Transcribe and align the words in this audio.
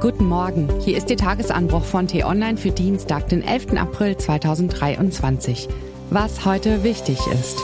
Guten 0.00 0.28
Morgen, 0.28 0.66
hier 0.82 0.96
ist 0.96 1.10
der 1.10 1.18
Tagesanbruch 1.18 1.84
von 1.84 2.08
T-Online 2.08 2.56
für 2.56 2.70
Dienstag, 2.70 3.28
den 3.28 3.46
11. 3.46 3.76
April 3.76 4.16
2023. 4.16 5.68
Was 6.08 6.46
heute 6.46 6.82
wichtig 6.82 7.18
ist. 7.38 7.58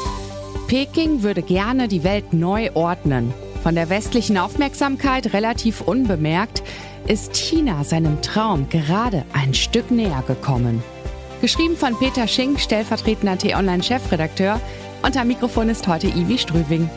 Peking 0.67 1.23
würde 1.23 1.41
gerne 1.41 1.89
die 1.89 2.05
Welt 2.05 2.35
neu 2.35 2.69
ordnen. 2.75 3.33
Von 3.63 3.75
der 3.75 3.89
westlichen 3.89 4.37
Aufmerksamkeit 4.37 5.33
relativ 5.33 5.81
unbemerkt 5.81 6.63
ist 7.09 7.35
China 7.37 7.85
seinem 7.85 8.21
Traum 8.21 8.69
gerade 8.69 9.25
ein 9.33 9.55
Stück 9.55 9.91
näher 9.91 10.23
gekommen. 10.27 10.83
Geschrieben 11.41 11.79
von 11.79 11.99
Peter 11.99 12.29
Schink, 12.29 12.61
stellvertretender 12.61 13.39
T-Online-Chefredakteur. 13.39 14.61
Am 15.01 15.27
Mikrofon 15.27 15.71
ist 15.71 15.89
heute 15.89 16.09
Ivi 16.09 16.37
Strübing. 16.37 16.91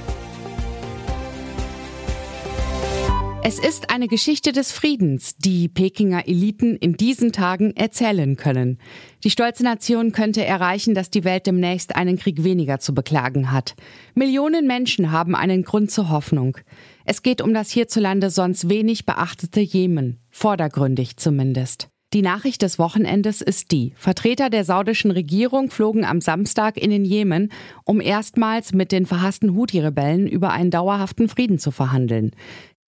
Es 3.41 3.57
ist 3.57 3.89
eine 3.89 4.07
Geschichte 4.07 4.51
des 4.51 4.73
Friedens, 4.73 5.37
die 5.37 5.69
Pekinger 5.69 6.27
Eliten 6.27 6.75
in 6.75 6.97
diesen 6.97 7.31
Tagen 7.31 7.73
erzählen 7.75 8.35
können. 8.35 8.79
Die 9.23 9.29
stolze 9.29 9.63
Nation 9.63 10.11
könnte 10.11 10.43
erreichen, 10.43 10.93
dass 10.93 11.09
die 11.09 11.23
Welt 11.23 11.47
demnächst 11.47 11.95
einen 11.95 12.17
Krieg 12.17 12.43
weniger 12.43 12.79
zu 12.79 12.93
beklagen 12.93 13.51
hat. 13.51 13.75
Millionen 14.13 14.67
Menschen 14.67 15.11
haben 15.11 15.35
einen 15.35 15.63
Grund 15.63 15.89
zur 15.89 16.09
Hoffnung. 16.09 16.57
Es 17.05 17.23
geht 17.23 17.41
um 17.41 17.53
das 17.53 17.71
hierzulande 17.71 18.29
sonst 18.29 18.67
wenig 18.67 19.05
beachtete 19.05 19.61
Jemen, 19.61 20.19
vordergründig 20.29 21.15
zumindest. 21.15 21.89
Die 22.11 22.23
Nachricht 22.23 22.63
des 22.63 22.79
Wochenendes 22.79 23.41
ist 23.41 23.71
die. 23.71 23.93
Vertreter 23.95 24.49
der 24.49 24.65
saudischen 24.65 25.11
Regierung 25.11 25.69
flogen 25.69 26.05
am 26.05 26.21
Samstag 26.21 26.75
in 26.75 26.89
den 26.89 27.05
Jemen, 27.05 27.51
um 27.85 28.01
erstmals 28.01 28.73
mit 28.73 28.91
den 28.91 29.05
verhassten 29.05 29.55
Houthi-Rebellen 29.55 30.27
über 30.27 30.49
einen 30.49 30.71
dauerhaften 30.71 31.29
Frieden 31.29 31.59
zu 31.59 31.69
verhandeln. 31.69 32.31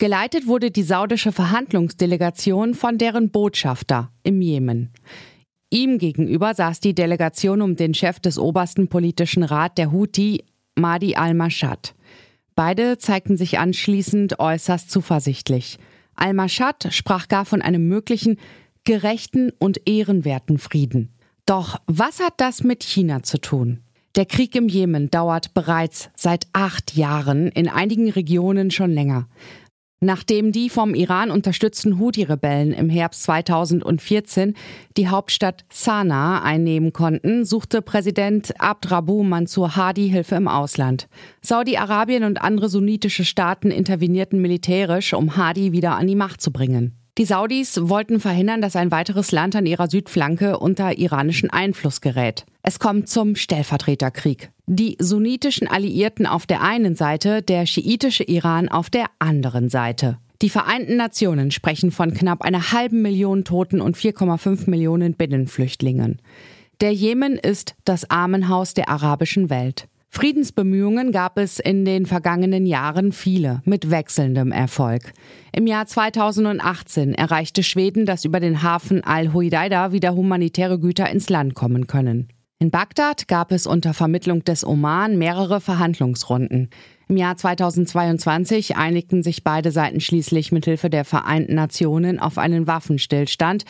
Geleitet 0.02 0.48
wurde 0.48 0.72
die 0.72 0.82
saudische 0.82 1.32
Verhandlungsdelegation 1.32 2.74
von 2.74 2.98
deren 2.98 3.30
Botschafter 3.30 4.12
im 4.24 4.42
Jemen. 4.42 4.90
Ihm 5.70 6.00
gegenüber 6.00 6.56
saß 6.56 6.80
die 6.80 6.96
Delegation 6.96 7.62
um 7.62 7.76
den 7.76 7.94
Chef 7.94 8.20
des 8.20 8.40
obersten 8.40 8.88
politischen 8.88 9.44
Rat 9.44 9.78
der 9.78 9.92
Houthi, 9.92 10.44
Mahdi 10.74 11.14
al-Mashad. 11.14 11.94
Beide 12.56 12.98
zeigten 12.98 13.38
sich 13.38 13.60
anschließend 13.60 14.40
äußerst 14.40 14.90
zuversichtlich. 14.90 15.78
Al-Mashad 16.16 16.88
sprach 16.90 17.28
gar 17.28 17.46
von 17.46 17.62
einem 17.62 17.88
möglichen 17.88 18.40
gerechten 18.86 19.52
und 19.60 19.88
ehrenwerten 19.88 20.58
Frieden. 20.58 21.14
Doch 21.46 21.80
was 21.86 22.20
hat 22.20 22.34
das 22.38 22.64
mit 22.64 22.84
China 22.84 23.22
zu 23.22 23.40
tun? 23.40 23.82
Der 24.16 24.26
Krieg 24.26 24.56
im 24.56 24.68
Jemen 24.68 25.10
dauert 25.10 25.54
bereits 25.54 26.10
seit 26.16 26.48
acht 26.52 26.96
Jahren, 26.96 27.48
in 27.48 27.70
einigen 27.70 28.10
Regionen 28.10 28.70
schon 28.70 28.92
länger. 28.92 29.28
Nachdem 30.04 30.52
die 30.52 30.72
vom 30.72 30.96
Iran 30.96 31.30
unterstützten 31.30 32.00
Houthi-Rebellen 32.00 32.74
im 32.74 32.90
Herbst 32.90 33.22
2014 33.22 34.56
die 34.98 35.10
Hauptstadt 35.10 35.64
Sanaa 35.70 36.42
einnehmen 36.42 36.92
konnten, 36.92 37.46
suchte 37.46 37.84
Präsident 37.84 38.60
Abdrabu 38.60 39.22
Mansur 39.22 39.76
Hadi 39.76 40.10
Hilfe 40.10 40.34
im 40.34 40.48
Ausland. 40.48 41.08
Saudi-Arabien 41.44 42.24
und 42.24 42.42
andere 42.42 42.68
sunnitische 42.68 43.24
Staaten 43.24 43.70
intervenierten 43.70 44.42
militärisch, 44.42 45.14
um 45.14 45.38
Hadi 45.38 45.72
wieder 45.72 45.98
an 45.98 46.08
die 46.08 46.16
Macht 46.16 46.42
zu 46.42 46.52
bringen. 46.52 47.01
Die 47.22 47.26
Saudis 47.26 47.80
wollten 47.84 48.20
verhindern, 48.20 48.64
dass 48.64 48.76
ein 48.76 48.90
weiteres 48.90 49.32
Land 49.32 49.56
an 49.56 49.68
ihrer 49.68 49.88
Südflanke 49.88 50.58
unter 50.58 50.98
iranischen 50.98 51.52
Einfluss 51.52 52.02
gerät. 52.02 52.48
Es 52.64 52.80
kommt 52.80 53.10
zum 53.10 53.36
Stellvertreterkrieg. 53.36 54.50
Die 54.66 54.98
sunnitischen 55.00 55.68
Alliierten 55.68 56.26
auf 56.26 56.48
der 56.48 56.64
einen 56.64 56.96
Seite, 56.96 57.44
der 57.44 57.68
schiitische 57.68 58.24
Iran 58.24 58.70
auf 58.70 58.90
der 58.90 59.06
anderen 59.20 59.70
Seite. 59.70 60.18
Die 60.42 60.50
Vereinten 60.50 60.98
Nationen 60.98 61.52
sprechen 61.52 61.92
von 61.92 62.12
knapp 62.12 62.42
einer 62.42 62.72
halben 62.72 63.04
Million 63.04 63.44
Toten 63.44 63.82
und 63.82 63.96
4,5 63.96 64.68
Millionen 64.68 65.14
Binnenflüchtlingen. 65.14 66.24
Der 66.82 66.92
Jemen 66.92 67.34
ist 67.34 67.76
das 67.86 68.10
Armenhaus 68.10 68.74
der 68.74 68.90
arabischen 68.90 69.52
Welt. 69.52 69.88
Friedensbemühungen 70.14 71.14
gab 71.14 71.38
es 71.38 71.58
in 71.58 71.86
den 71.86 72.06
vergangenen 72.06 72.66
Jahren 72.66 73.14
viele, 73.14 73.62
mit 73.64 73.90
wechselndem 73.90 74.52
Erfolg. 74.52 75.14
Im 75.54 75.68
Jahr 75.68 75.88
2018 75.88 77.14
erreichte 77.14 77.64
Schweden, 77.64 78.06
dass 78.06 78.26
über 78.26 78.42
den 78.42 78.62
Hafen 78.62 79.06
Al-Hudaida 79.06 79.94
wieder 79.94 80.14
humanitäre 80.14 80.80
Güter 80.80 81.10
ins 81.10 81.30
Land 81.30 81.56
kommen 81.56 81.88
können. 81.88 82.28
In 82.60 82.72
Bagdad 82.72 83.30
gab 83.30 83.54
es 83.54 83.66
unter 83.66 83.94
Vermittlung 83.94 84.44
des 84.44 84.68
Oman 84.68 85.18
mehrere 85.18 85.62
Verhandlungsrunden. 85.62 86.70
Im 87.08 87.16
Jahr 87.16 87.38
2022 87.38 88.76
einigten 88.76 89.24
sich 89.24 89.46
beide 89.46 89.72
Seiten 89.72 90.02
schließlich 90.02 90.52
mithilfe 90.52 90.90
der 90.90 91.06
Vereinten 91.06 91.56
Nationen 91.56 92.20
auf 92.20 92.38
einen 92.38 92.68
Waffenstillstand, 92.68 93.64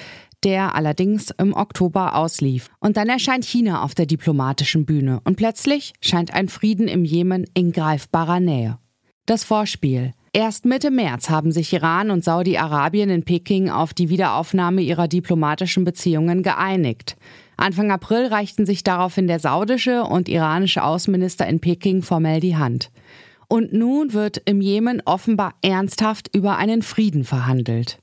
der 0.43 0.75
allerdings 0.75 1.31
im 1.37 1.53
Oktober 1.53 2.15
auslief. 2.15 2.69
Und 2.79 2.97
dann 2.97 3.09
erscheint 3.09 3.45
China 3.45 3.83
auf 3.83 3.95
der 3.95 4.05
diplomatischen 4.05 4.85
Bühne 4.85 5.21
und 5.23 5.37
plötzlich 5.37 5.93
scheint 6.01 6.33
ein 6.33 6.49
Frieden 6.49 6.87
im 6.87 7.05
Jemen 7.05 7.45
in 7.53 7.71
greifbarer 7.71 8.39
Nähe. 8.39 8.77
Das 9.25 9.43
Vorspiel. 9.43 10.13
Erst 10.33 10.65
Mitte 10.65 10.91
März 10.91 11.29
haben 11.29 11.51
sich 11.51 11.73
Iran 11.73 12.09
und 12.09 12.23
Saudi-Arabien 12.23 13.09
in 13.09 13.23
Peking 13.23 13.69
auf 13.69 13.93
die 13.93 14.09
Wiederaufnahme 14.09 14.81
ihrer 14.81 15.09
diplomatischen 15.09 15.83
Beziehungen 15.83 16.41
geeinigt. 16.41 17.17
Anfang 17.57 17.91
April 17.91 18.27
reichten 18.27 18.65
sich 18.65 18.83
daraufhin 18.83 19.27
der 19.27 19.39
saudische 19.39 20.03
und 20.03 20.29
iranische 20.29 20.83
Außenminister 20.83 21.45
in 21.47 21.59
Peking 21.59 22.01
formell 22.01 22.39
die 22.39 22.55
Hand. 22.55 22.91
Und 23.49 23.73
nun 23.73 24.13
wird 24.13 24.41
im 24.45 24.61
Jemen 24.61 25.01
offenbar 25.05 25.53
ernsthaft 25.61 26.33
über 26.33 26.57
einen 26.57 26.81
Frieden 26.81 27.25
verhandelt. 27.25 28.00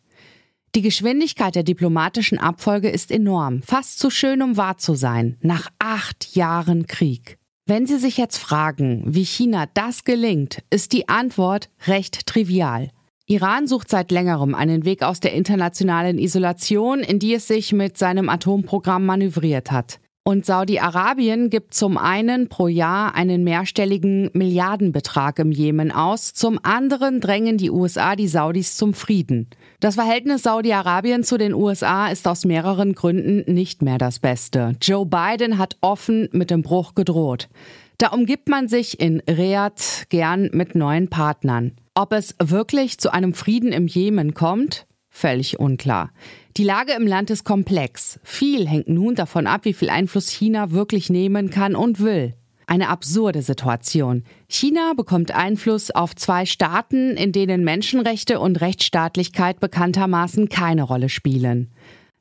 Die 0.74 0.82
Geschwindigkeit 0.82 1.54
der 1.54 1.62
diplomatischen 1.62 2.38
Abfolge 2.38 2.90
ist 2.90 3.10
enorm, 3.10 3.62
fast 3.62 3.98
zu 3.98 4.10
schön, 4.10 4.42
um 4.42 4.56
wahr 4.56 4.76
zu 4.76 4.94
sein, 4.94 5.38
nach 5.40 5.68
acht 5.78 6.36
Jahren 6.36 6.86
Krieg. 6.86 7.38
Wenn 7.66 7.86
Sie 7.86 7.98
sich 7.98 8.16
jetzt 8.16 8.38
fragen, 8.38 9.02
wie 9.06 9.24
China 9.24 9.66
das 9.74 10.04
gelingt, 10.04 10.62
ist 10.70 10.92
die 10.92 11.08
Antwort 11.08 11.68
recht 11.86 12.26
trivial. 12.26 12.90
Iran 13.26 13.66
sucht 13.66 13.90
seit 13.90 14.10
längerem 14.10 14.54
einen 14.54 14.86
Weg 14.86 15.02
aus 15.02 15.20
der 15.20 15.34
internationalen 15.34 16.18
Isolation, 16.18 17.00
in 17.00 17.18
die 17.18 17.34
es 17.34 17.46
sich 17.46 17.72
mit 17.72 17.98
seinem 17.98 18.30
Atomprogramm 18.30 19.04
manövriert 19.04 19.70
hat. 19.70 20.00
Und 20.28 20.44
Saudi-Arabien 20.44 21.48
gibt 21.48 21.72
zum 21.72 21.96
einen 21.96 22.50
pro 22.50 22.68
Jahr 22.68 23.14
einen 23.14 23.44
mehrstelligen 23.44 24.28
Milliardenbetrag 24.34 25.38
im 25.38 25.52
Jemen 25.52 25.90
aus, 25.90 26.34
zum 26.34 26.60
anderen 26.62 27.22
drängen 27.22 27.56
die 27.56 27.70
USA 27.70 28.14
die 28.14 28.28
Saudis 28.28 28.76
zum 28.76 28.92
Frieden. 28.92 29.48
Das 29.80 29.94
Verhältnis 29.94 30.42
Saudi-Arabien 30.42 31.24
zu 31.24 31.38
den 31.38 31.54
USA 31.54 32.08
ist 32.08 32.28
aus 32.28 32.44
mehreren 32.44 32.92
Gründen 32.92 33.50
nicht 33.50 33.80
mehr 33.80 33.96
das 33.96 34.18
beste. 34.18 34.76
Joe 34.82 35.06
Biden 35.06 35.56
hat 35.56 35.78
offen 35.80 36.28
mit 36.32 36.50
dem 36.50 36.60
Bruch 36.60 36.94
gedroht. 36.94 37.48
Da 37.96 38.08
umgibt 38.08 38.50
man 38.50 38.68
sich 38.68 39.00
in 39.00 39.22
Riyadh 39.26 40.08
gern 40.10 40.50
mit 40.52 40.74
neuen 40.74 41.08
Partnern. 41.08 41.72
Ob 41.94 42.12
es 42.12 42.34
wirklich 42.38 42.98
zu 42.98 43.14
einem 43.14 43.32
Frieden 43.32 43.72
im 43.72 43.86
Jemen 43.86 44.34
kommt? 44.34 44.87
Völlig 45.18 45.58
unklar. 45.58 46.12
Die 46.56 46.62
Lage 46.62 46.92
im 46.92 47.04
Land 47.04 47.30
ist 47.30 47.42
komplex. 47.42 48.20
Viel 48.22 48.68
hängt 48.68 48.86
nun 48.86 49.16
davon 49.16 49.48
ab, 49.48 49.64
wie 49.64 49.72
viel 49.72 49.90
Einfluss 49.90 50.28
China 50.28 50.70
wirklich 50.70 51.10
nehmen 51.10 51.50
kann 51.50 51.74
und 51.74 51.98
will. 51.98 52.34
Eine 52.68 52.88
absurde 52.88 53.42
Situation. 53.42 54.22
China 54.46 54.92
bekommt 54.96 55.32
Einfluss 55.32 55.90
auf 55.90 56.14
zwei 56.14 56.46
Staaten, 56.46 57.16
in 57.16 57.32
denen 57.32 57.64
Menschenrechte 57.64 58.38
und 58.38 58.60
Rechtsstaatlichkeit 58.60 59.58
bekanntermaßen 59.58 60.48
keine 60.48 60.84
Rolle 60.84 61.08
spielen. 61.08 61.72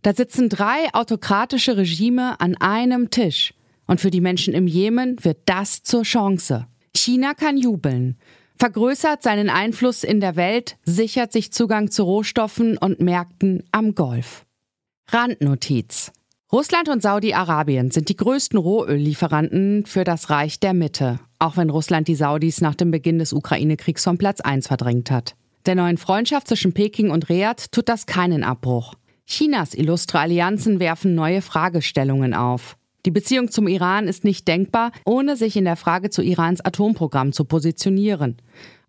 Da 0.01 0.15
sitzen 0.15 0.49
drei 0.49 0.91
autokratische 0.93 1.77
Regime 1.77 2.41
an 2.41 2.55
einem 2.55 3.11
Tisch. 3.11 3.53
Und 3.85 4.01
für 4.01 4.09
die 4.09 4.21
Menschen 4.21 4.55
im 4.55 4.65
Jemen 4.65 5.23
wird 5.23 5.37
das 5.45 5.83
zur 5.83 6.01
Chance. 6.01 6.65
China 6.95 7.35
kann 7.35 7.57
jubeln 7.57 8.17
vergrößert 8.57 9.23
seinen 9.23 9.49
Einfluss 9.49 10.03
in 10.03 10.19
der 10.19 10.35
Welt, 10.35 10.77
sichert 10.83 11.31
sich 11.31 11.51
Zugang 11.51 11.91
zu 11.91 12.03
Rohstoffen 12.03 12.77
und 12.77 12.99
Märkten 12.99 13.63
am 13.71 13.95
Golf. 13.95 14.45
Randnotiz. 15.09 16.11
Russland 16.51 16.87
und 16.87 17.01
Saudi-Arabien 17.01 17.91
sind 17.91 18.09
die 18.09 18.15
größten 18.15 18.57
Rohöllieferanten 18.57 19.85
für 19.85 20.03
das 20.03 20.29
Reich 20.29 20.59
der 20.59 20.73
Mitte, 20.73 21.19
auch 21.39 21.57
wenn 21.57 21.69
Russland 21.69 22.07
die 22.07 22.15
Saudis 22.15 22.61
nach 22.61 22.75
dem 22.75 22.89
Beginn 22.89 23.19
des 23.19 23.33
Ukraine-Kriegs 23.33 24.03
von 24.03 24.17
Platz 24.17 24.39
1 24.39 24.67
verdrängt 24.67 25.11
hat. 25.11 25.35
Der 25.65 25.75
neuen 25.75 25.97
Freundschaft 25.97 26.47
zwischen 26.47 26.73
Peking 26.73 27.11
und 27.11 27.27
Riyadh 27.27 27.67
tut 27.71 27.89
das 27.89 28.05
keinen 28.05 28.45
Abbruch. 28.45 28.93
Chinas 29.25 29.73
illustre 29.73 30.19
Allianzen 30.19 30.79
werfen 30.79 31.13
neue 31.15 31.41
Fragestellungen 31.41 32.33
auf. 32.33 32.77
Die 33.05 33.11
Beziehung 33.11 33.51
zum 33.51 33.67
Iran 33.67 34.07
ist 34.07 34.23
nicht 34.23 34.47
denkbar, 34.47 34.91
ohne 35.05 35.37
sich 35.37 35.55
in 35.55 35.65
der 35.65 35.75
Frage 35.75 36.09
zu 36.09 36.21
Irans 36.21 36.61
Atomprogramm 36.61 37.31
zu 37.31 37.45
positionieren. 37.45 38.37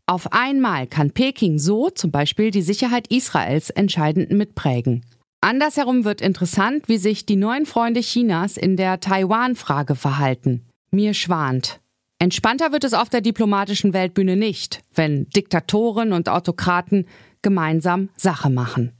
Auf 0.07 0.33
einmal 0.33 0.87
kann 0.87 1.11
Peking 1.11 1.59
so 1.59 1.91
zum 1.91 2.11
Beispiel 2.11 2.51
die 2.51 2.63
Sicherheit 2.63 3.09
Israels 3.09 3.71
entscheidend 3.71 4.31
mitprägen. 4.31 5.05
Andersherum 5.41 6.05
wird 6.05 6.21
interessant, 6.21 6.89
wie 6.89 6.99
sich 6.99 7.27
die 7.27 7.37
neuen 7.37 7.67
Freunde 7.67 8.01
Chinas 8.01 8.57
in 8.57 8.77
der 8.77 9.01
Taiwan-Frage 9.01 9.95
verhalten. 9.95 10.65
Mir 10.91 11.15
schwant. 11.15 11.81
Entspannter 12.19 12.73
wird 12.73 12.83
es 12.83 12.95
auf 12.95 13.09
der 13.09 13.21
diplomatischen 13.21 13.93
Weltbühne 13.93 14.35
nicht, 14.35 14.81
wenn 14.95 15.29
Diktatoren 15.29 16.13
und 16.13 16.29
Autokraten 16.29 17.07
gemeinsam 17.43 18.09
Sache 18.17 18.51
machen. 18.51 18.93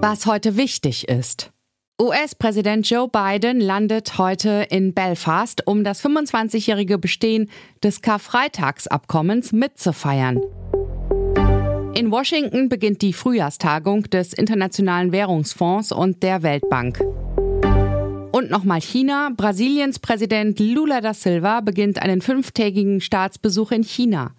Was 0.00 0.26
heute 0.26 0.56
wichtig 0.56 1.08
ist. 1.08 1.50
US-Präsident 2.00 2.88
Joe 2.88 3.08
Biden 3.08 3.60
landet 3.60 4.18
heute 4.18 4.64
in 4.70 4.94
Belfast, 4.94 5.66
um 5.66 5.82
das 5.82 6.00
25-jährige 6.04 6.96
Bestehen 6.96 7.50
des 7.82 8.02
Karfreitagsabkommens 8.02 9.50
mitzufeiern. 9.50 10.40
In 11.94 12.12
Washington 12.12 12.68
beginnt 12.68 13.02
die 13.02 13.12
Frühjahrstagung 13.12 14.04
des 14.04 14.32
Internationalen 14.32 15.10
Währungsfonds 15.10 15.90
und 15.90 16.22
der 16.22 16.44
Weltbank. 16.44 17.00
Und 18.30 18.48
nochmal 18.48 18.80
China. 18.80 19.30
Brasiliens 19.36 19.98
Präsident 19.98 20.60
Lula 20.60 21.00
da 21.00 21.14
Silva 21.14 21.62
beginnt 21.62 22.00
einen 22.00 22.22
fünftägigen 22.22 23.00
Staatsbesuch 23.00 23.72
in 23.72 23.82
China. 23.82 24.36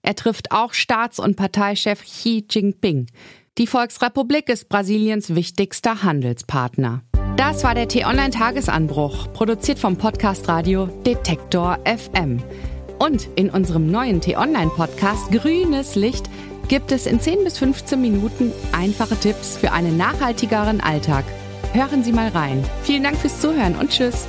Er 0.00 0.14
trifft 0.14 0.52
auch 0.52 0.72
Staats- 0.72 1.18
und 1.18 1.36
Parteichef 1.36 2.02
Xi 2.02 2.46
Jinping. 2.48 3.08
Die 3.56 3.68
Volksrepublik 3.68 4.48
ist 4.48 4.68
Brasiliens 4.68 5.36
wichtigster 5.36 6.02
Handelspartner. 6.02 7.02
Das 7.36 7.62
war 7.62 7.76
der 7.76 7.86
T-Online-Tagesanbruch, 7.86 9.32
produziert 9.32 9.78
vom 9.78 9.96
Podcast 9.96 10.48
Radio 10.48 10.86
Detektor 11.06 11.78
FM. 11.84 12.42
Und 12.98 13.28
in 13.36 13.50
unserem 13.50 13.92
neuen 13.92 14.20
T-Online-Podcast 14.20 15.30
Grünes 15.30 15.94
Licht 15.94 16.28
gibt 16.66 16.90
es 16.90 17.06
in 17.06 17.20
10 17.20 17.44
bis 17.44 17.58
15 17.58 18.00
Minuten 18.00 18.50
einfache 18.72 19.14
Tipps 19.14 19.56
für 19.56 19.70
einen 19.70 19.96
nachhaltigeren 19.96 20.80
Alltag. 20.80 21.24
Hören 21.72 22.02
Sie 22.02 22.12
mal 22.12 22.30
rein. 22.30 22.64
Vielen 22.82 23.04
Dank 23.04 23.16
fürs 23.18 23.40
Zuhören 23.40 23.76
und 23.76 23.90
Tschüss. 23.90 24.26